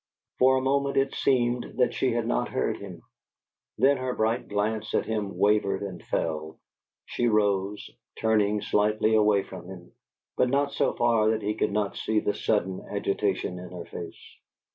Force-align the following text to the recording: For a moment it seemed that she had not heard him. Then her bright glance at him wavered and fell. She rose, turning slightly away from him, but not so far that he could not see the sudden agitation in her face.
For 0.39 0.55
a 0.57 0.61
moment 0.61 0.97
it 0.97 1.13
seemed 1.13 1.73
that 1.77 1.93
she 1.93 2.11
had 2.13 2.25
not 2.25 2.49
heard 2.49 2.77
him. 2.77 3.03
Then 3.77 3.97
her 3.97 4.15
bright 4.15 4.47
glance 4.47 4.95
at 4.95 5.05
him 5.05 5.37
wavered 5.37 5.83
and 5.83 6.01
fell. 6.03 6.57
She 7.05 7.27
rose, 7.27 7.87
turning 8.19 8.61
slightly 8.63 9.13
away 9.13 9.43
from 9.43 9.67
him, 9.67 9.91
but 10.37 10.49
not 10.49 10.71
so 10.71 10.93
far 10.93 11.29
that 11.29 11.43
he 11.43 11.53
could 11.53 11.71
not 11.71 11.97
see 11.97 12.19
the 12.19 12.33
sudden 12.33 12.81
agitation 12.89 13.59
in 13.59 13.69
her 13.69 13.85
face. 13.85 14.17